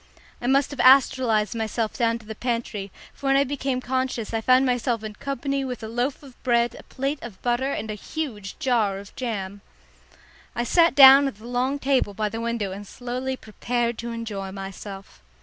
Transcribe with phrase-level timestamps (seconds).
[0.41, 4.41] I must have astralised myself down to the pantry, for when I became conscious I
[4.41, 7.93] found myself in company with a loaf of bread, a plate of butter and a
[7.93, 9.61] huge jar of jam.
[10.55, 14.51] I sat down at the long table by the window and slowly prepared to enjoy
[14.51, 15.21] myself.